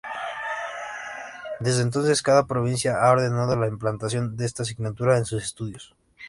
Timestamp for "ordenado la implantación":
3.11-4.35